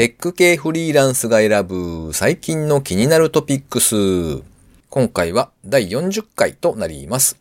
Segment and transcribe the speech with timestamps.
[0.00, 4.42] テック系フリーランスが選ぶ最近の気になるトピックス。
[4.88, 7.36] 今回は第40回となります。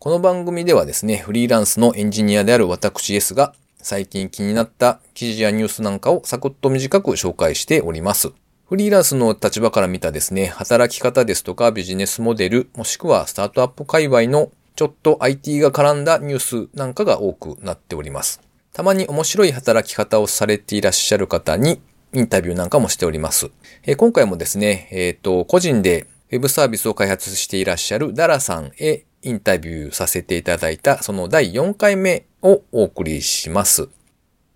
[0.00, 8.32] この番組ではですね、フリーランスのエンジニアである私 S が最近気になった記事やニュースなんかをサクッと短く紹介しております。
[8.68, 18.40] フリーランスの立場から見たですね、働き方ですとかビジネスモデル、もしくはスタートアップ界隈のちょっと IT が絡んだニュースなんかが多くなっております。
[18.72, 21.80] たまに面白い働き方をされていらっしゃる方に
[22.12, 23.50] インタビューなんかもしております。
[23.84, 33.88] えー、今回もですね、えっ、ー、と、個人でウェブサービスを開発していらっしゃるダラさんへインタビューさせていただいたその第4回目をお送りします。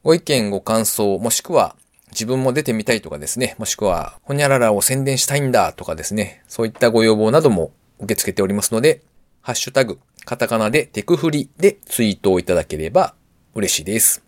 [0.02, 1.76] ご意見ご感想もしくは
[2.10, 9.02] 自分も出てみたいとかですね、もしくはほにゃららを宣伝したいんだとかですね、そういったご要望なども受け付けておりますので、
[9.42, 13.14] ハッシュタグ、カタカナでテクフリでツイートをいただければ
[13.54, 14.22] 嬉しいです。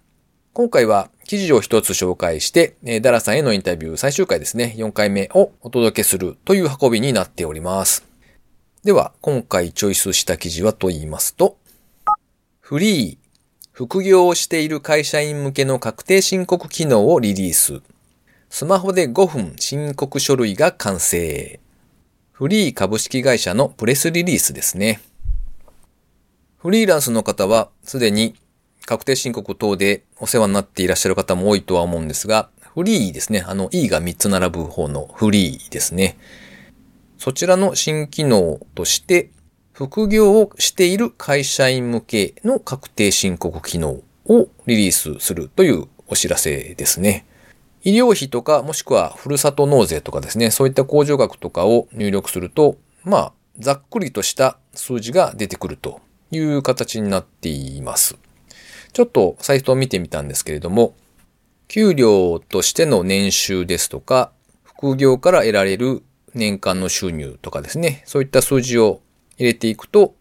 [0.52, 8.04] 今回は記事を一つ紹介してえ、ダラさんへのインタビュー最終回ですね、4回目をお届けするという運びになっております。
[8.84, 11.58] では、今回チョイスした記事はと言いますと、
[12.60, 13.18] フリー、
[13.72, 17.82] 副業をしている会社員向けの確定申告機能をリリース。
[18.48, 21.58] スマホで5分申告書類が完成。
[22.30, 25.00] フリー株式会社のプレスリリースですね。
[26.56, 28.36] フリーランスの方はすでに
[28.86, 33.44] 確定申告等でお世話になっていらっしゃる方も多いとは思うんですが、フリーですね。
[33.46, 36.16] あの E が3つ並ぶ方のフリーですね。
[37.18, 39.30] そちらの新機能として、
[39.72, 47.26] 副業をしている会社員向けの確定申告機能をリリースするというお知らせですね。
[47.82, 58.16] 医療費とかもしくはふるさと納税とかですね、そういった控除額とかを入力すると、まあ、ざっくりとした数字が出てくるという形になっています。
[58.96, 60.94] ちょっとサイトを見てみたんですけれども、
[61.68, 64.32] 給料としての年収ですとか、
[64.62, 69.02] 副業から得られる年間の収入とかですね、そういった数字を
[69.36, 70.14] 入れていくと、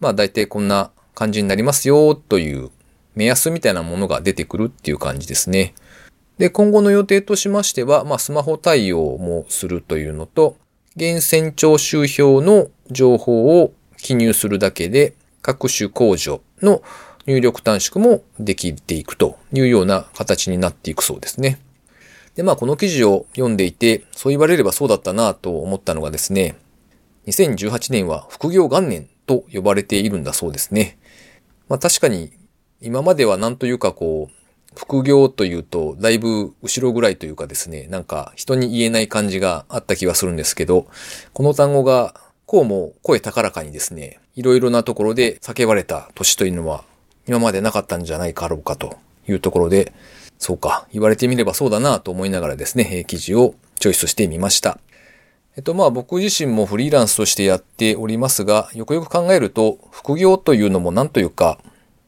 [0.00, 2.70] まあ大体こんな感じになりますよという
[3.14, 5.74] 目安みたいなものが出てくるっていう感じですね。
[6.38, 10.56] で、今後の予定としましては、まあスマホ対応もするというのと、
[10.96, 15.12] 源泉徴収票の情報を記入するだけで
[15.42, 16.82] 各種控除の
[17.26, 21.58] 入力短縮もできていくというような形になっていくそうですね。
[22.34, 26.56] で、まあこの記事を読んでいて、そう言われればそうだったなと思ったのがですね、
[27.26, 30.98] 2018年は副業元年と呼ばれているんだそうですね。
[31.68, 32.32] まあ確かに
[32.80, 34.34] 今まではなんというかこう、
[34.76, 40.88] 副業というとだいぶ後ろぐらいというかですね、なんか人に言えない感じがあった気がするんですけど、
[41.32, 46.84] この単語がこうも声高らかにですね、いろいろなところで叫ばれた年というのは
[47.26, 48.96] 今までなかったんじゃないかろうかと
[49.28, 49.92] いうところで、
[50.38, 54.78] そうか、言われてみればそうだなと思いながらですね、記事をチョイスしてみました。
[55.56, 61.58] えっとまあ僕自身もフリーランスとしてやっておりますが、よくよく考えると、副業というのもなんというか、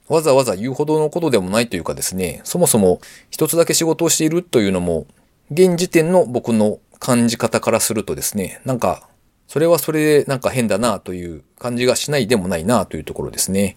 [0.09, 3.01] わざわざ言うほどのことでもないというかですね、そもそも
[3.31, 5.07] 一つだけ仕事をしているというのも、
[5.51, 9.09] 現時点の僕の感じ方からするとですね、なんか、
[9.47, 13.77] それはそれでなんか変だなという感じがしないでもないなというところですね。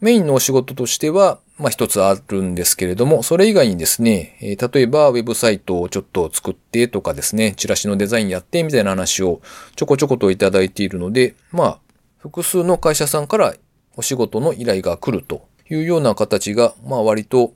[0.00, 9.40] メインのお仕事としては、まあ一つあるんですけれども、それ以外にですね、えー、例えばウェブサイトをちょっと作ってとかですね、チラシのデザインやってみたいな話を
[9.74, 11.78] ちょこちょこといただいているので、まあ、
[12.18, 13.54] 複数の会社さんから
[13.96, 17.54] お仕事の依頼が来るというような形が、まあ割と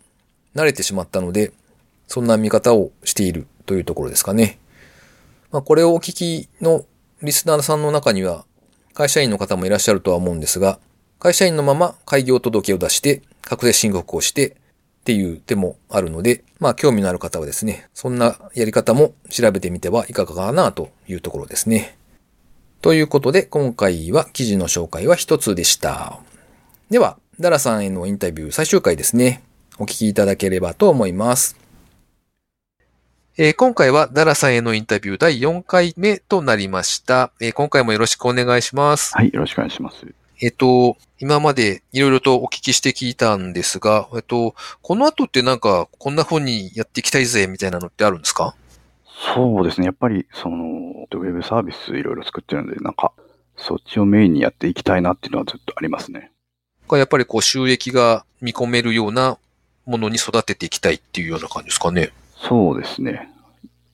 [0.55, 1.53] 慣れてしまったので、
[2.06, 4.59] そんな見方をしているというところですかね。
[5.53, 6.87] まあこれをお聞きの
[7.23, 8.47] リスナーさんの中には、
[8.95, 10.79] 会社員の方もいらっしゃるとは思うんですが、
[11.20, 14.53] 会社員のまま開業届を出して、確定申告をしてっ
[15.04, 21.98] ていう手もあるので、まあ興味のある方はですね、そんなやり方も調べてみてはいかがかなというところですね。
[22.81, 26.19] ということで、今回は記事の紹介は一つでした。
[26.88, 29.42] では、ダラさんへのインタビュー最終回ですね。
[29.78, 31.56] お聞きいただければと思います。
[33.37, 37.32] えー、今回はダラさんへのインタビュー第4回目となりました。
[37.40, 39.14] えー、今回もよろしくお願いします。
[39.14, 40.19] はい、よろしくお願いします。
[40.42, 48.54] えっと、今までいろいろとお聞きして聞いたんですが、えっと、この後ってなんか、こんな風にやっていきたいぜ、みたいなのってあるんですか？
[49.34, 49.87] そうですね。
[49.87, 53.12] やっぱり、その、ウェブサービスいろいろ作ってるんで、なんか、
[53.58, 56.31] そっちをメインにやっていきたいなっていうのはずっとありますね。
[56.92, 59.37] やっぱりこう収益が見込めるような
[59.84, 62.10] ものに育てていきたいっていうような感じですかね？
[62.34, 63.31] そうですね。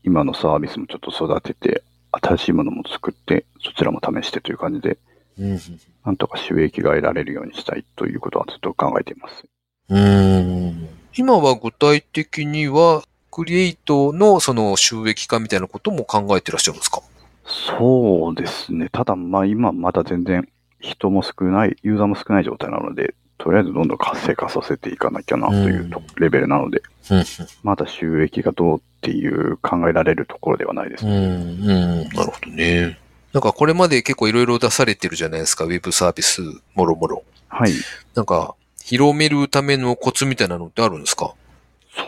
[0.04, 1.82] 今のサービスもちょっと育てて、
[2.12, 4.96] 新しいものも作って、そちらも試してという感じで、
[5.38, 9.44] なんとか収益が得られるようにしたいということはずっと考えています。
[9.88, 17.02] うん今は具体的にはクリエイトのその収益化みたいなことも考えてらっしゃるんですか？
[17.44, 18.88] そうですね。
[18.90, 20.48] ただ、まあ今まだ全然
[20.80, 27.24] 人も少ない、ユーザーも少ない状態なので、とりあえずどんどん活性化させていかなきゃなというとレベルなので、うん。
[27.62, 32.04] まだ収益がどうっていう考えられるところではないですうん、ね。
[32.04, 32.16] うん。
[32.16, 32.98] なるほどね。
[33.32, 36.42] なんかこれまで結構いろいろ出されてるじゃないですか、ウェブサービス、
[36.74, 37.24] もろもろ。
[37.48, 37.72] はい。
[38.14, 41.34] なんか、広めるためのコツみたいなのってあるんですか？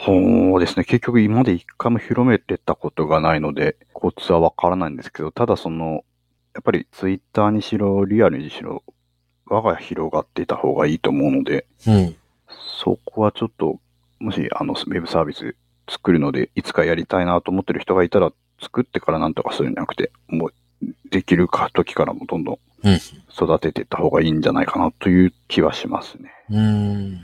[0.04, 0.84] そうですね。
[0.84, 6.04] 結局今まで一回も広めてたことがないので、コツはわからないんですけど、ただその、
[6.54, 8.82] やっぱりツイッターにしろ、リアルにしろ、
[9.46, 12.16] 輪が広がっていた方がいいと思うので、うん。
[12.82, 13.80] そこはちょっと、
[14.18, 15.56] もし、あの、ウェブサービス
[15.88, 20.54] 作るので、いつかやりたいなと思ってる人がいたら、作ってからなんとかするんじゃなくて、もう、
[21.10, 23.00] できるか時からもどんどんうん
[23.38, 26.32] 育てていった方がいいんじゃないかなという気はしますね。
[26.50, 27.20] うん。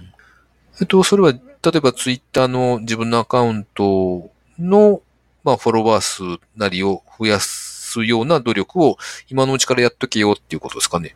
[0.80, 1.38] えっと、それは、例
[1.76, 5.02] えばツイッターの自分のアカウントの、
[5.42, 6.22] まあ、フォロワー数
[6.56, 8.96] なりを増やすような努力を
[9.28, 11.14] 今のうちからやっとけよっていうことですかね。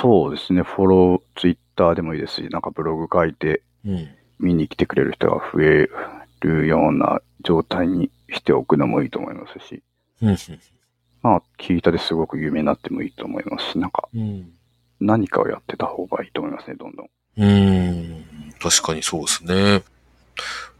[0.00, 0.62] そうですね。
[0.62, 4.08] フォロー、ツイッターでもいいですし、なんかブログ書いて、うん。
[4.38, 5.88] 見に来てくれる人が増え
[6.40, 9.82] るような状態にしておくのもいいと思いますし、
[10.20, 10.36] うん。
[11.22, 14.52] まあ、聞いたですごく有名になってもいいと思いますし、なんかうん。
[15.00, 17.08] 何かをやってた方がいいと思いますね、どんどん。
[17.36, 18.24] うん。
[18.60, 19.82] 確かにそうですね。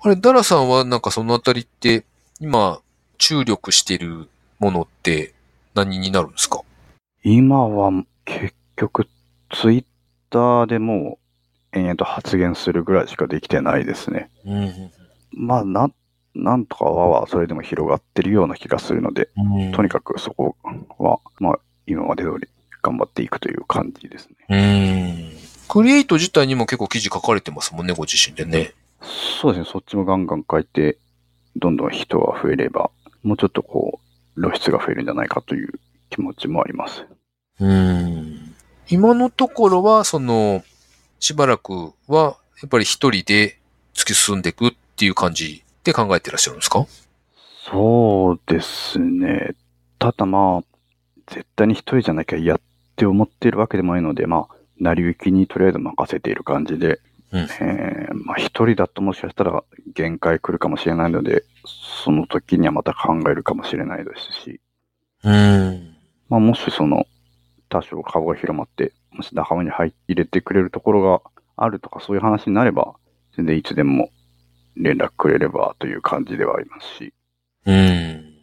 [0.01, 2.05] あれ、ダラさんはなんかそのあたりって、
[2.41, 2.81] 今、
[3.19, 4.29] 注力してる
[4.59, 5.35] ものって
[5.75, 6.63] 何になるんですか？
[7.25, 7.91] 今は
[8.25, 9.09] 結局、
[9.51, 9.85] ツイッ
[10.31, 11.19] ターでも
[11.73, 14.31] う延々と発言するぐらいしかできてないですね。
[14.45, 14.91] うん。
[15.33, 15.91] まあ、な、
[16.35, 19.29] なんとかははそれでも広がってるような気がするので、
[19.75, 20.57] とにかくそこ
[20.99, 22.49] は、まあ、今まで通り
[22.83, 24.37] 頑張っていくという感じですね。
[24.49, 25.43] うん。
[25.69, 28.73] クリエイト自体にも結構記事書かれてますもんね、ご自身でね。
[29.41, 30.99] そうですね、そっちもガンガン書いて、
[31.57, 32.91] どんどん人が増えれば、
[33.23, 34.01] もうちょっとこ
[34.37, 35.81] う、露出が増えるんじゃないかという
[36.11, 37.05] 気持ちもあります。
[37.61, 38.55] うん。
[38.89, 40.65] 今のところは、その、
[41.21, 43.59] しばらくは、やっぱり一人で
[43.95, 46.87] 突き進んでいくっていう感じで考えてらっしゃるんですか？
[47.71, 49.55] そうですね。
[49.99, 50.63] ただまあ、
[51.29, 52.61] 絶対に一人じゃなきゃ嫌っ
[52.97, 57.01] て思っているわけでもないので、まあ、成り行きにとりあえず任せている感じで、
[57.31, 59.65] うんえーまあ一人だともしかしたら
[59.95, 61.45] 限界来るかもしれないので、
[62.05, 64.61] その時にはまた考えるかもしれないですし、
[65.25, 65.97] うん。
[66.29, 67.07] まあもしその、
[67.69, 71.23] 多少顔が広まって、もし仲間に入入れてくれるところが
[71.57, 72.95] あるとかそういう話になれば、
[73.37, 74.11] 全然いつでも
[74.77, 77.13] 連絡くれればという感じではありますし、
[77.67, 78.35] うん。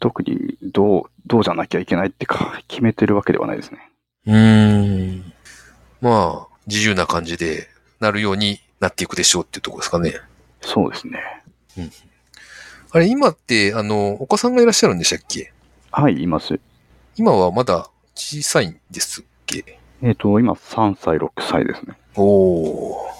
[0.00, 3.90] 特にどう、どうじゃなきゃいけないってか、決めてるわけではないですね。
[4.26, 5.32] うん。
[6.00, 7.68] まあ、自由な感じで
[8.00, 10.14] なるようになっていくでしょうっていうところですかね。
[10.60, 11.20] そうですね。
[12.90, 15.52] あれ、今って、あの、お子さんがいらっしゃるんでしたっけ？
[15.90, 16.60] はい、います。
[17.16, 19.78] 今はまだ小さいんですっけ？
[20.02, 21.96] えっ、と、今3歳、6歳ですね。
[22.14, 23.10] おお。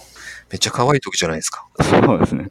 [0.55, 1.67] めっちゃ可愛い時じゃないですか。
[1.83, 2.49] そうですね。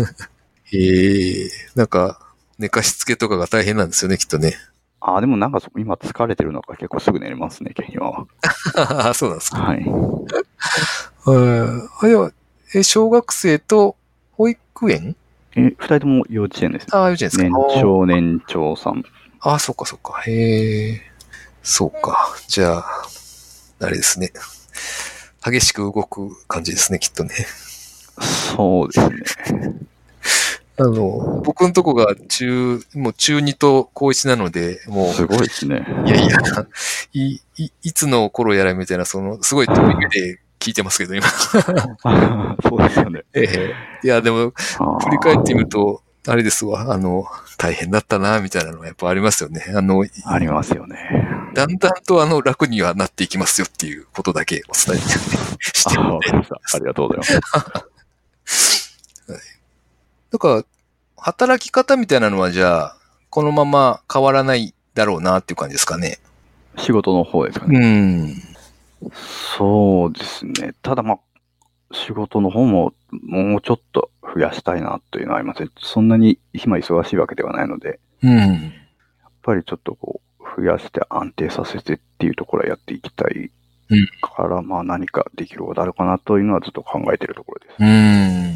[0.72, 1.50] へえ。
[1.74, 2.18] なんか、
[2.58, 4.54] 寝かしつけとかが大変なんですよね、きっとね。
[5.02, 8.26] あ、でもなんかそ今疲れてるのか結構すぐ寝れますね、今は。
[8.74, 9.58] あ そうなんですか。
[9.58, 9.84] はい。
[11.26, 11.88] うん。
[12.00, 12.32] あ、では、
[12.74, 13.96] え、小学生と
[14.32, 15.14] 保育園？
[15.56, 16.88] え、二人とも幼稚園ですね。
[16.92, 17.42] ああ、幼稚園ですか。
[17.42, 19.04] 年長、年長さん。
[19.40, 20.22] ああ、そっかそっか。
[20.22, 21.02] へえ。
[21.62, 22.34] そうか。
[22.48, 22.86] じゃあ、
[23.82, 24.32] あれですね。
[25.48, 27.30] 激しく動く感じですね、きっとね。
[28.20, 29.74] そうですね。
[30.78, 35.86] あの、僕のとこが中、もう中2と高1なので、もう、すごいですね。
[36.04, 36.38] いやいや、
[37.12, 41.26] い、い、いつの頃やらみたいな、その、すごい遠い目で聞いてますけど、今。
[42.68, 43.22] そうですよね。
[43.32, 43.74] ええ。
[44.04, 47.24] いや、でも、振り返ってみると、あれですわ、あの、
[47.56, 49.64] 大変だったな、みたいなのはやっぱありますよね。
[49.74, 50.98] あの、ありますよね。
[51.54, 56.38] だんだんとあの、楽にはなっていきますよっていうことだけお伝えして あ、るのでわかり。
[56.38, 56.76] ました。
[56.76, 57.42] ありがとうございま
[58.44, 58.86] す。
[60.30, 60.64] だから、
[61.16, 62.96] 働き方みたいなのはじゃあ、
[63.30, 66.18] このまま変わらないだろうなっていう感じですかね。
[66.78, 67.78] 仕事の方ですかね。
[67.78, 68.34] ん。
[69.56, 70.74] そうですね。
[70.82, 71.18] ただまあ、
[71.92, 75.70] 仕事の方ももうちょっと増やしたいなというのはありますね。
[75.78, 78.30] そんなに今忙しいわけではないので、うん。
[78.32, 78.54] や
[79.28, 83.50] っぱりちょっとこう、増やして安定させてっていうところはやっていきたい
[83.88, 87.76] うんから、まあ何かできることあるかなというのはずっと考えているところです。
[87.78, 88.54] うん。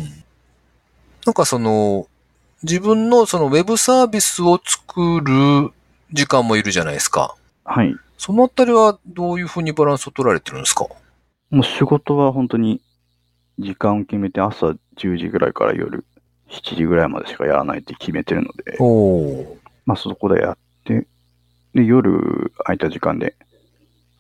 [1.26, 2.08] なんかその、
[2.62, 5.70] 自分のそのウェブサービスを作る
[6.12, 7.36] 時間もいるじゃないですか。
[7.64, 7.94] はい。
[8.18, 10.86] そのあたりはどういうふうにバランスを取られてるんですか？
[11.50, 12.82] もう仕事は本当に
[13.60, 16.04] 時間を決めて朝10時ぐらいから夜
[16.50, 21.06] 7時ぐらいまでしかやらないって決めてるので、おまあそこでやって、
[21.74, 23.36] で、夜空いた時間で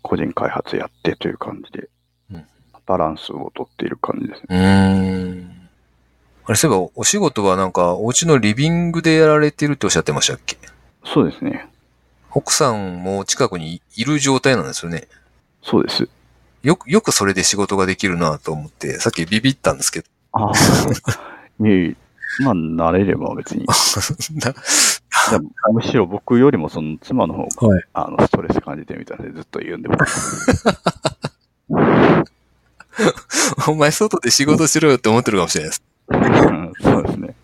[0.02, 1.88] 個人開発やってという感じで
[2.32, 2.46] うん、
[2.86, 4.46] バランスをとっている感じですね。
[4.48, 5.68] うーん。
[6.44, 10.56] あれ、そういえば、お仕事はなんか、お家のリビングでやられてるっておっしゃってましたっけ？
[11.04, 11.68] そうですね。
[12.32, 15.08] 奥さんも近くにいる状態なんですよね。
[15.62, 16.08] そうです。
[16.62, 20.06] よく、よくそれで仕事ができるなと思って、さっきビビったんですけど。
[20.32, 20.52] ああ。
[21.64, 21.96] いえいえ、
[22.42, 23.66] まあ慣れれば別に。
[25.72, 30.64] むしろ僕よりもその妻の方が、はいあの、ストレス感じてるみたいでずっと言うんでます。
[33.68, 35.82] お前外で仕事しろよって思ってるかもしれないです。
[36.08, 37.34] う んそうですね。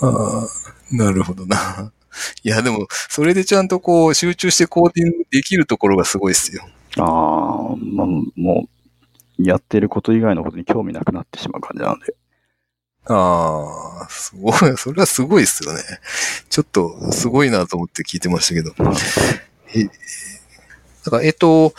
[0.00, 0.46] ああ、
[0.94, 1.92] なるほどな。
[2.42, 6.66] いや、でも、それでちゃんとこう、集中してコーディングできるところがすごいですよ。
[6.98, 8.68] ああ、まあ、も
[9.38, 12.14] う、やってること以外のことに興味なくなってしまう感じなんで。
[13.08, 15.80] ああ、すごい、 それはすごいですよね。
[16.48, 18.74] ちょっと、すごいなと思って聞いてましたけど。
[19.74, 19.84] え、
[21.04, 21.74] だから、えっと、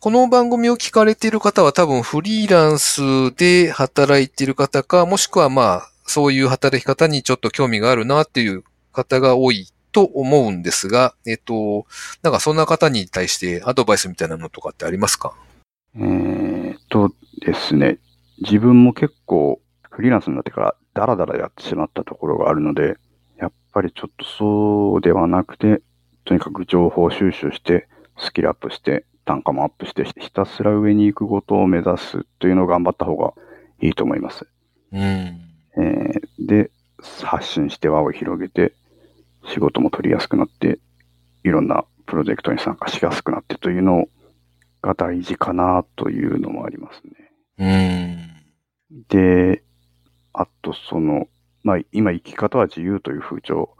[0.00, 11.86] この番組を聞かれている方は多分フリーランスで働いている方か、もしくはまあ、そういう働き方にちょっと興味があるなっていう方が多いと思うんですが、えっと、
[12.22, 15.32] なんかそんな方に対してアドバイスみたいなのとかってありますか？
[15.96, 17.98] えーっとですね、
[18.42, 19.58] 自分も結構
[19.90, 22.98] フリーランスになってからダラダラやってしまったところがあるので、
[23.38, 25.80] やっぱりちょっとそうではなくて、
[26.26, 27.88] とにかく情報収集して、
[28.18, 33.32] スキルアップして、単価もアップして、ひたすら上に行くことを目指すというのを頑張った方が
[33.80, 34.46] いいと思います。
[34.92, 35.00] うん。
[35.00, 36.70] えーで、
[37.22, 38.74] 発信して輪を広げて、
[39.46, 40.78] 仕事も取りやすくなって、
[41.44, 44.06] いろんなプロジェクトに参加しやすくなってというの
[44.82, 47.02] が大事かなというのもあります
[47.58, 48.22] ね。
[48.90, 49.04] うん。
[49.08, 49.62] で、
[50.32, 51.28] あとその、
[51.62, 53.76] まあ今生き方は自由という風潮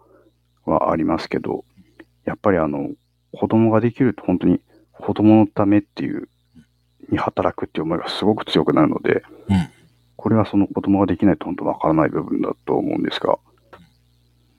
[0.65, 1.65] はありますけど、
[2.25, 2.91] やっぱりあの、
[3.33, 4.61] 子供ができると本当に
[4.93, 6.29] 子供のためっていう、
[7.11, 9.77] に働くっていう思いがすごく強くなるので、うん
[10.17, 13.39] これはその子供ができないと本当わからない部分だと思うんですが、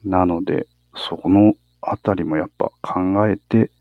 [0.05, 3.71] なので、そこのあたりもやっぱ考えて、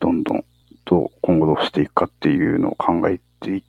[0.00, 0.44] どんどん
[0.84, 3.62] と今後どうしていくかっていうのを考えていっ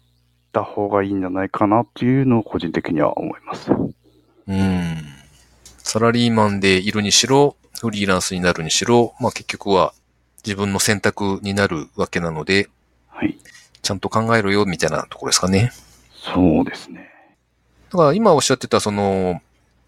[0.52, 3.72] た方がいいんじゃないかなっていうのを個人的には思います。
[3.72, 4.98] うん。
[5.78, 9.94] サラリーマンでいるにしろ、フリーランスになるにしろ、まあ結局は
[10.46, 12.70] 自分の選択になるわけなので、
[13.08, 13.38] はい。
[13.82, 15.72] ちゃんと考えろよみたいなところですかね。
[16.12, 17.10] そうですね。
[17.92, 19.42] だから今おっしゃってたその、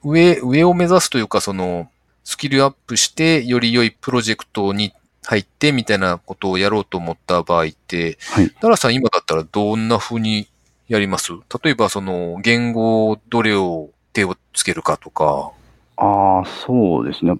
[0.03, 1.89] 上、上を目指すというかその、
[2.27, 4.91] スキルアップしてより良いプロジェクトに
[5.23, 8.53] 入ってみたいなことをやろうと思った場合って、はい。
[8.59, 10.49] ダラさん今だったらどんな風に
[10.89, 11.31] やります？
[11.63, 15.51] 例えばその、言語どれを手をつけるかとか、
[15.95, 17.33] ああ、そうですね。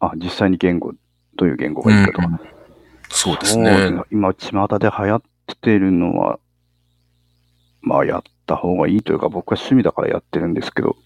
[0.00, 0.94] あ、実際に言語、
[1.36, 2.40] どういう言語がいいかとか。
[3.10, 4.00] そうですね。
[4.10, 5.22] 今、巷で流行っ
[5.60, 6.38] てるのは、
[7.82, 10.96] まあ、やった方がいいというか、僕は趣味だからやってるんですけど、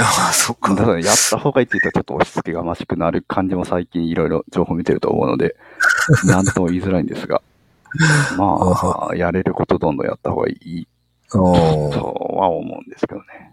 [0.00, 0.74] ああ、そっか。
[0.74, 5.56] ただやった方がいいって言ったらちょっと押し付けがましくなる感じも最近いろいろ情報見てると思うので、
[6.26, 7.42] なんとも言いづらいんですが、
[8.36, 10.88] まあ、やれることどんどんやった方がいい
[11.30, 13.52] とは思うんですけどね。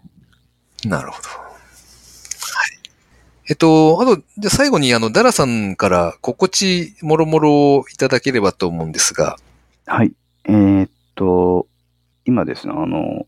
[0.84, 1.28] なるほど。
[1.28, 1.48] はい。
[3.48, 9.36] えっと、あと、じゃあ最後にあの、ダラさんから心地もろもろをいただければと思うんですが、
[9.86, 10.12] はい。
[10.44, 11.68] えーっと、
[12.24, 13.26] 今ですね、あの、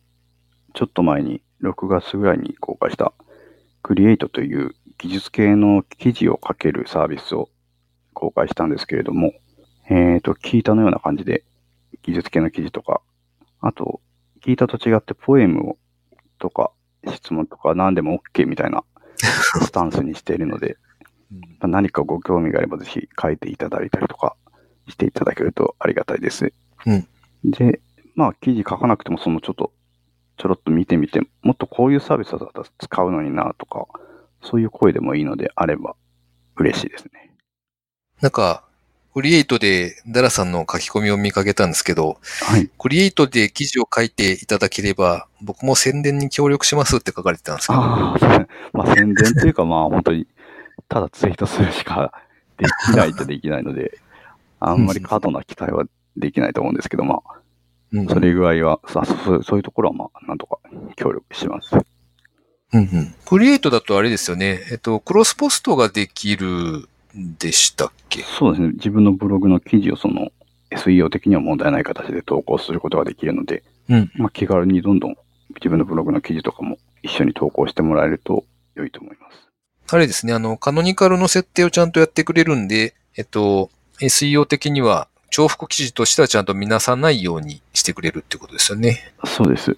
[0.75, 3.13] ちょっと前に6月ぐらいに公開した。
[3.83, 7.49] クリエイトという技術系の記事を書けるサービスを
[8.13, 9.33] 公開したんですけれども、
[9.91, 11.45] えーっと、聞いたのような感じで
[12.03, 13.01] 技術系の記事とか、
[13.61, 14.01] あと、
[14.43, 15.79] 聞いたと違ってポエムを
[16.39, 16.71] とか
[17.07, 18.85] 質問とか何でも OK みたいな
[19.63, 20.77] スタンスにしているので、
[21.61, 24.37] まあ何かご興味があればぜひ書いていただいたりとか
[24.89, 26.53] していただけるとありがたいです。
[26.87, 27.07] うん。
[27.45, 27.81] で、
[28.15, 29.73] まあ記事書かなくてもそのちょっと
[30.37, 33.87] ちょろっと見てみて、もっとこういうサービスだったら使うのになとか、
[34.43, 35.97] そういう声でもいいのであれば
[36.57, 37.31] 嬉しいですね。
[38.21, 38.65] なんか、
[39.15, 42.69] クリエイトでダラさんの書き込みを見かけたんですけど、はい。
[42.79, 48.17] クリエイトで記事を書いていただければ、僕も宣伝に協力しますって書かれてたんですけど、あ
[48.73, 50.27] まあ宣伝というかまあ本当に、
[50.89, 52.13] ただツイートするしか
[52.59, 53.99] できないとできないので、
[54.59, 55.85] あんまり過度な期待は
[56.17, 57.41] できないと思うんですけど、まあ、
[57.95, 60.59] うんそれぐらいは、さそうそういうところはまあ、なんとか
[60.97, 61.75] 協力します。
[61.75, 61.79] う
[62.77, 66.47] んうんクリエイトだとあれですよね、えっと、クロスポストができる
[67.17, 68.23] んでしたっけ？
[68.23, 68.69] そうですね。
[68.75, 70.33] 自分のブログの記事をその
[70.71, 74.11] SEO 的には問題ない形で投稿することができるので、うん。
[74.17, 75.17] まあ、気軽にどんどん
[75.55, 79.95] 自分のブログの記事とかも一緒に投稿してもらえると良いと思います。
[79.95, 83.71] あれですね、あの、カノニカルの設定をちゃんとやってくれるんで、えっと、
[84.01, 89.13] SEO 的には重複記事としてはちゃんと見なさないようにしてくれるってことですよね。
[89.25, 89.77] そうです。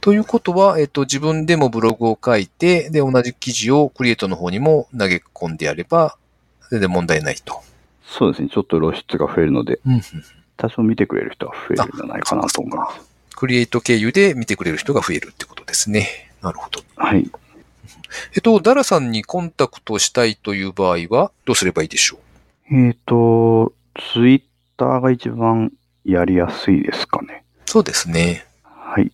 [0.00, 6.16] ということは、えっと、自分でもブログを書いて、で、同じ記事をクリエイトの方にも投げ込んでやれば、
[6.70, 7.60] 全然問題ないと。
[8.02, 8.48] そうですね。
[8.48, 9.80] ちょっと露出が増えるので、
[10.56, 13.00] 多少見てくれる人は増えるんじゃないかなと思います。
[13.34, 16.32] クリエイト経由で見てくれる人が増えるってことですね。
[16.40, 16.80] なるほど。
[16.96, 17.30] はい。
[18.34, 22.18] えっと、ダラさんにコンタクトしたいという場合は、どうすればいいでしょ
[22.70, 23.72] えっ、と、
[24.12, 24.42] ツイッ
[24.76, 25.72] ターが一番
[26.04, 27.44] やりやすいですかね。
[27.66, 28.46] うそうですね。
[28.62, 29.10] はい。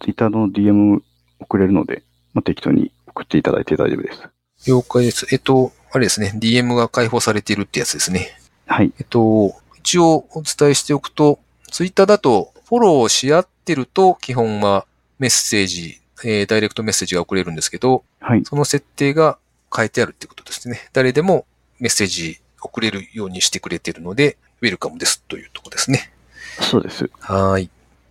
[0.00, 1.00] ツイッターの DM
[1.40, 2.02] 送れるので、
[2.34, 4.22] まあ、適当に送っていただいて大丈夫です。
[4.68, 5.26] 了解です。
[5.32, 6.32] えっと、あれですね。
[6.36, 8.30] DM が開放されているってやつですね。
[8.66, 8.92] はい。
[8.98, 11.38] えっと、一応お伝えしておくと、
[11.70, 14.86] ツイッターだとフォローし合ってると基本は
[15.18, 18.44] メッセージ、えーダイレクトメッセージが送れるんですけど、はい。
[18.44, 19.38] その設定が
[19.74, 20.88] 変えてあるってことですね。
[20.92, 21.46] 誰でも
[21.78, 26.12] メッセージ送れるようにしてくれているので、ウェルカムですというところですね。
[26.60, 27.10] そうです。
[27.20, 27.70] はい。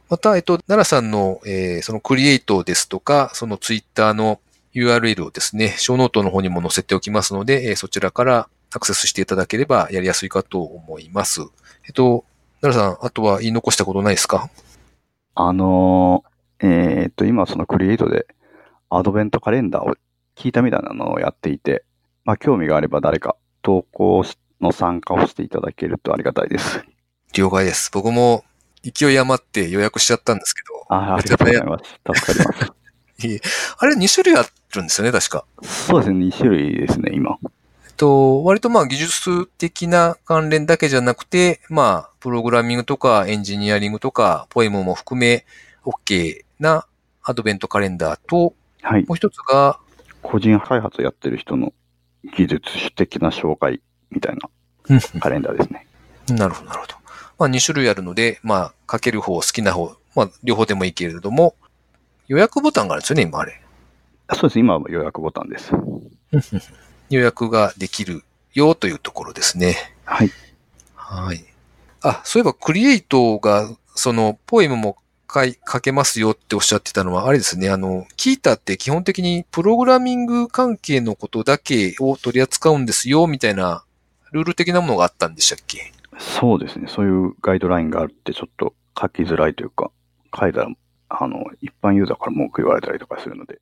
[0.09, 4.39] また、えっと、奈良さんの、えーそのクリエイトですとか、そのツイッターの
[4.73, 11.41] URL をですね、ショーノートの方にも載せておきますので、えーそちらからアクセスしていただければやりやすいかと思います。
[11.87, 12.25] えっと、
[12.61, 14.49] 奈良さん、あとは言い残したことないですか？
[15.35, 16.67] あのー
[17.01, 18.27] えっ、と、今そのクリエイトで
[18.89, 19.95] アドベントカレンダーを
[20.35, 21.83] 聞いたみたいなのをやっていて、
[22.23, 24.23] まあ、興味があれば誰か投稿
[24.61, 26.83] の参加をしていただけるとありがたいです。
[27.33, 27.91] 了解です。
[27.93, 28.43] 僕も
[28.83, 32.19] 勢い余って予約しちゃったんですけど、あありがとうございます。
[32.21, 32.73] 助かります。
[33.79, 34.45] あれ2種類あ
[34.75, 35.45] るんですよね、確か。
[35.61, 37.37] そうですね、2種類ですね、今。
[37.87, 45.45] えっと、割とまあ技術的な関連だけじゃなくて、まあ、プログラミングとかエンジニアリングとか、ポエムも含め、
[45.85, 46.85] OK な
[47.23, 49.05] アドベントカレンダーと、はい。
[49.05, 49.79] もう一つが、
[50.21, 51.73] 個人開発やってる人の
[52.35, 53.81] 技術的な紹介
[54.15, 54.49] みたいな
[55.19, 55.85] カレンダーですね。
[56.29, 56.95] なるほど、なるほど。
[57.37, 61.55] まあ、2種類あるので、まあ、書ける方、好きな方、まあ、両方でもいいけれども、
[62.27, 63.61] 予約ボタンがあるんですよね、今あれ。
[64.27, 65.71] あそうです、今は予約ボタンです。
[67.09, 69.93] 予約ができるよというところですね。
[70.05, 70.31] はい。
[70.95, 71.45] はい。
[72.01, 74.97] あ、そういえば、クリエイトが、その、ポエムも
[75.31, 83.83] 書い書けますよっておっしゃってたのは、あれですね、あの、キータって基本的にプログラミング関係のことだけを取り扱うんですよ、みたいな、
[84.35, 85.93] ルール的なものがあったんでしたっけ？
[86.19, 89.91] そうですね、そういうガイドラインがあるってちょっと書きづらいというか、
[90.37, 90.69] 書いたら、
[91.07, 93.59] あの、一般ユーザーから文句言われたりとかするので、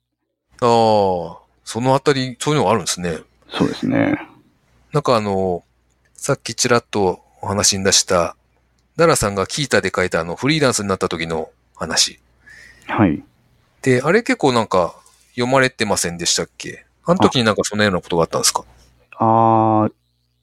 [0.62, 3.20] ああ、そのあたり、そういうのがあるんですね。
[3.50, 4.18] そうですね。
[4.92, 5.64] なんかあの、
[6.16, 8.36] さっきちらっとお話に出した、
[8.96, 12.20] ダラさんがキータで書いたあの、フリーランスになった時の話。
[12.88, 13.24] はい。
[13.82, 14.96] で、あれ結構なんか
[15.32, 16.86] 読まれてませんでしたっけ？
[17.06, 18.64] あの時になんかそんなようなことがあったんですか？
[19.18, 19.94] あー、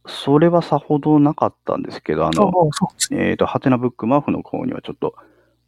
[0.06, 5.14] それはさほどなかったんですけど、あの、そうですえっ、と、ハテナブックマフの方にはちょっと、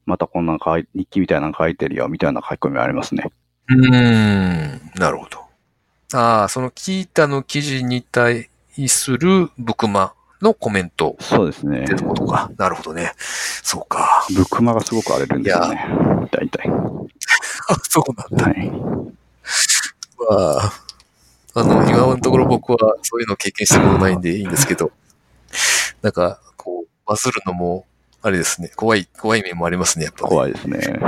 [0.06, 3.30] またこんな書い日記みたいなの書いてるよ、みたいな書き込みありますね。
[3.68, 6.18] うーん、なるほど。
[6.18, 8.50] ああ、そのキータの記事に対
[8.88, 11.94] するブクマのコメントそうですねって。
[11.94, 12.50] ことか。
[12.58, 13.12] なるほどね。
[13.16, 14.26] そうか。
[14.34, 15.86] ブックマがすごく荒れるんですよね。
[16.32, 16.68] 大体。
[17.68, 18.46] あ そうなんだ。
[18.46, 18.70] はい。
[18.70, 20.72] まあ、
[21.54, 24.90] あの、今のところ僕はそういうの経験したことないんでいいんですけど、
[26.02, 27.84] なんか、こう、バズるのも、
[28.22, 30.28] あれですね、怖い、怖い面もありますね、やっぱ、ね。
[30.28, 30.80] 怖いですね。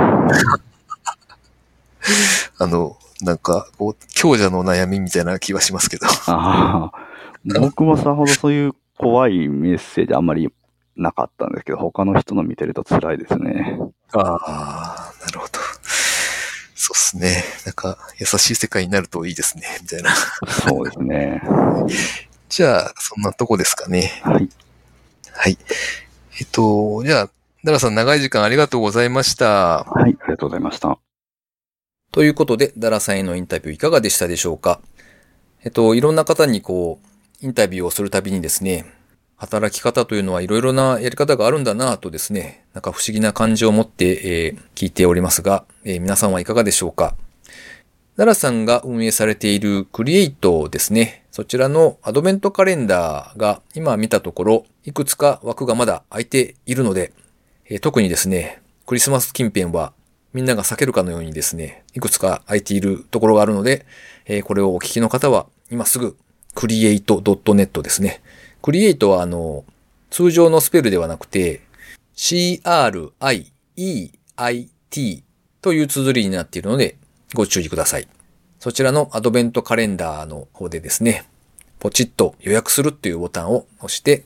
[2.59, 6.05] あの、なんか、こう、強者の悩みみたいな気はしますけど。
[6.27, 10.49] ああ、僕もさほどそういう怖いメッセージあんまり
[10.95, 13.79] なかったんですけど、他の人の見てると辛いですね。
[14.13, 14.94] ああ。
[16.85, 17.43] そうっすね。
[17.65, 20.13] なんか、優しい世界になるといいですね、みたいな。
[20.13, 21.41] そうですね。
[22.47, 24.21] じゃあ、そんなとこですかね。
[24.23, 24.47] はい。
[25.33, 25.57] はい。
[26.39, 27.29] えっと、じゃあ、
[27.63, 29.83] ダラさん長い時間ありがとうございました。
[29.85, 30.99] はい、ありがとうございました。
[32.11, 34.79] ということで、ダラさんへのインタビューいかがでしたでしょうか？
[35.63, 37.07] えっと、いろんな方にこう、
[37.43, 38.85] インタビューをするたびにですね、
[39.37, 47.15] 働き方というのはいろいろなやり方があるんだなぁとですね、なんか不思議な感じを持って、えー聞いておりますが、えー皆さんはいかがでしょうか？
[48.17, 51.25] 奈良さんが運営されているクリエイトですね。
[51.31, 57.11] そちらのアドベントカレンダーが今見たところ、いくつか枠がまだ空いているので、
[57.65, 59.91] えー特にですね、クリスマス近辺は
[60.33, 63.85] みんなが避けるかのようにですね、いくつか空いているところがあるので、
[64.25, 66.15] えーこれをお聞きの方は今すぐ
[66.55, 68.21] create.net ですね。
[68.65, 69.63] クリエイトはあの、
[70.09, 71.61] 通常のスペルではなくて、
[72.15, 72.63] c-r-i-e-i-t
[75.61, 76.97] という綴りになっているので、
[77.35, 78.07] ご注意ください。
[78.57, 81.25] そちらのアドベントカレンダーの方でですね、
[81.77, 84.25] ポチッと予約するっていうボタンを押して、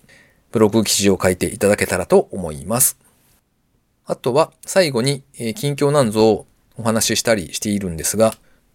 [0.53, 2.97] ブログ記事を書いていただけたらと思います。
[4.05, 6.45] あとは最後に、え近況なんぞを
[6.77, 8.33] お話ししたりしているんですが、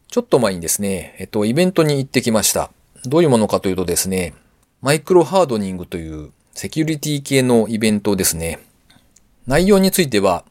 [0.08, 2.70] ちょっと前にですね、えっと、イベントに行ってきました。
[3.06, 4.34] どういうものかというとですね、
[4.84, 8.60] マイクロハードニングというセキュリティ系のイベントですね。
[9.46, 10.44] 内容については、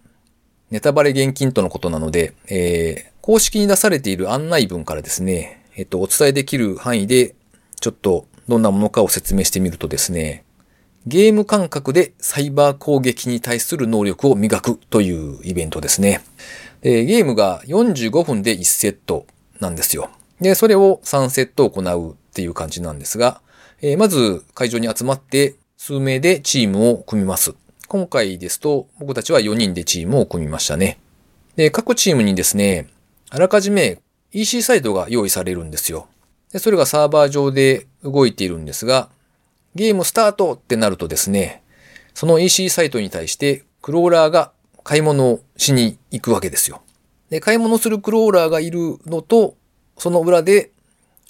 [0.72, 7.36] ネタバレ厳禁とのことなので、えー、公式に出されている案内文からですね、えっと、お伝えできる範囲で、
[7.80, 10.44] ちょっとどんなものかを説明してみるとですね、
[11.06, 16.24] ゲーム感覚でサイバー攻撃に対する能力を磨くというイベントですね。
[16.82, 19.28] でゲームが45分で1セット
[19.60, 20.10] なんですよ。
[20.42, 23.40] で、それを3セット行うっていう感じなんですが、
[23.86, 27.54] えー、まず会場に集まって数名でチームを組みます。
[27.90, 31.02] 今回ですと僕たちは4人でチームを組みましたね。
[31.58, 32.88] で、各チームにですね、
[33.30, 34.00] あらかじめ
[34.32, 36.08] EC サイトが用意されるんですよ。
[36.54, 39.10] で、それがサーバー上で動いているんですが、
[39.76, 41.62] ゲームスタートってなるとですね、
[42.14, 44.54] その EC サイトに対してクローラーが
[44.86, 46.82] 買い物をしに行くわけですよ。
[47.30, 49.58] で、買い物するクローラーがいるのと、
[49.98, 50.72] その裏で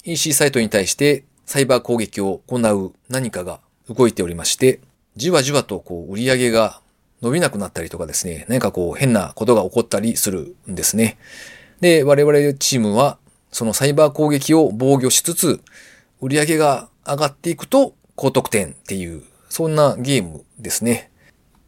[0.04, 4.80] EC サイトに対してサイバー攻撃を行う何かが動いておりまして、
[5.16, 6.80] じわじわとこう売り上げが
[7.22, 11.18] 伸びなくなったりとかですね、何かこう変なことが起こったりするんですね。
[11.80, 13.18] で、我々チームは、
[13.52, 15.60] そのサイバー攻撃を防御しつつ、
[16.20, 21.10] 売り上げが上がっていくと高得点っていう、そんなゲームですね。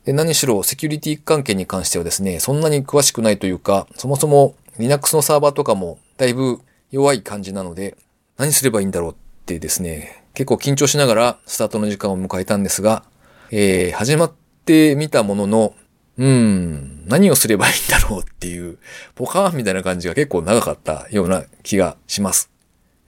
[0.05, 6.61] で、何しろセキュリティ関係に関してはですね、そんなに詳しくないというか、そもそも Linux のサーバーとかもだいぶ
[6.91, 7.97] 弱い感じなので、
[8.37, 13.05] 何すればいいんだろうってですね、結構緊張しながらスタートの時間を迎えたんですが、
[13.53, 14.33] えー、始まっ
[14.65, 15.75] てみたものの、
[16.19, 18.79] うん、何をすればいいんだろうっていう、
[19.15, 22.51] ポカーンみたいな感じが結構長かったような気がします。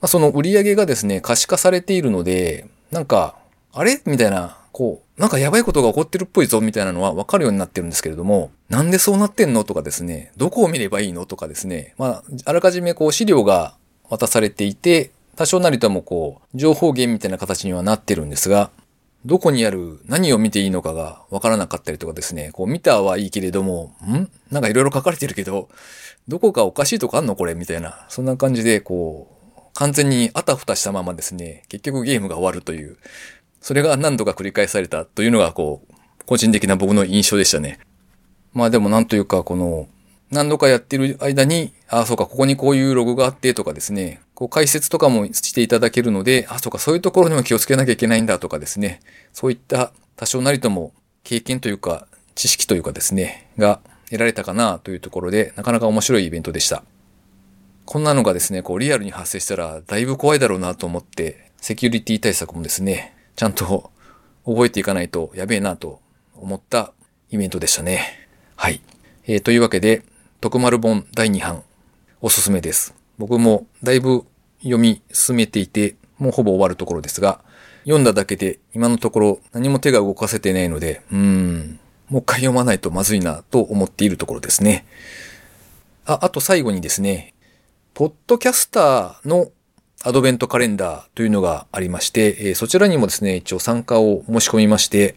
[0.00, 3.34] まあ、その売り上げがですね、可視化されているので、なんか、
[3.72, 4.00] あれ？
[4.06, 9.64] みたいな、こう、なんかやばいことが起こってるっぽいぞみたいなのはわかるようになってるんですけれども、なんでそうなってんの？
[9.64, 11.26] とかですね、どこを見ればいいの？
[11.26, 13.74] とかですね、まあ、あらかじめこう資料が
[14.08, 18.72] 渡されていて、多少なりともこう、情報源みたいな形にはなってるんですが、
[19.24, 24.28] どこにある何を見ていいのかがわからなかったりとかですね、こう見たはいいけれども、ん？
[24.50, 25.68] なんかいろいろ書かれてるけど、
[26.26, 32.96] どこかおかしいとこあんのこれみたいな、そんな感じで、こう、完全にあたふたしたままですね、結局ゲームが終わるという、
[33.60, 35.94] それが何度か繰り返されたというのが、こう、
[36.26, 37.78] 個人的な僕の印象でしたね。
[38.54, 39.86] まあでもなんというか、この、
[40.32, 49.00] 何度かやってる間に、ああ、そうか、ここにこういうログがあってとかですね、こう解説とかもしていただけるので、あ、そうか、そういうところにも気をつけなきゃいけないんだとかですね、
[49.32, 50.92] そういった多少なりとも
[51.24, 56.84] 経験というか、知識というかですね、が得られたかなというところで、なかなか面白いイベントでした。
[57.84, 63.90] こんなのがですね、こうリアルに発生したらだいぶ怖いだろうなと思って、セキュリティ対策もですね、ちゃんと
[64.46, 66.00] 覚えていかないとやべえなと
[66.36, 66.92] 思った
[67.32, 68.28] イベントでしたね。
[68.54, 68.82] はい。
[69.26, 70.04] えー、というわけで、
[70.40, 71.64] 徳丸本第2版、
[72.20, 72.97] おすすめです。
[73.18, 74.24] 僕もだいぶ
[74.58, 77.40] 読み進めていて、もうほぼ終わるところですが、
[77.82, 84.86] 読んだだけで今のところ何も手が動かせてないので、うーん、もう一回読まないとまずいなと思っているところですね。
[86.04, 87.34] あ、あと最後にですね、
[87.94, 89.50] ポッドキャスターの
[90.04, 95.16] アドベントカレンダーというのがありまして、え、そちらにもですね、一応参加を申し込みまして、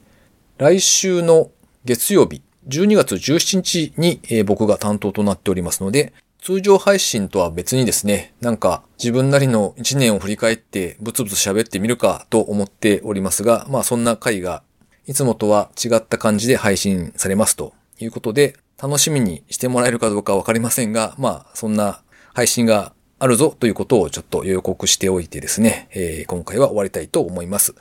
[0.58, 1.52] 来週の
[1.86, 14.64] 月曜日、12月17日に、え、僕が担当となっておりますので、通常配信とは別にですね、なんか自分なりの1年を振り返ってブツブツ喋ってみるかと思っておりますが、まあそんな回が
[15.06, 22.02] いつもとは違った感じで配信されますということで、楽しみにしてもらえるかどうかわかりませんが、まあそんな
[22.34, 27.76] 配信があるぞということをちょっと予告しておいてですね、えー、今回は終わりたいと思います。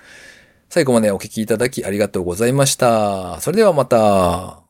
[0.69, 3.41] 最後までお聞きいただきありがとうございました。
[3.41, 4.70] それではまた。